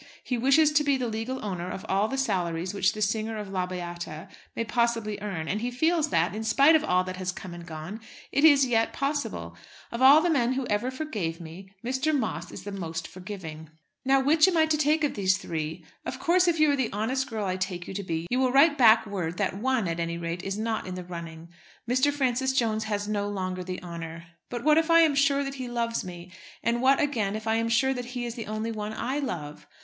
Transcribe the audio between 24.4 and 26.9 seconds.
But what if I am sure that he loves me; and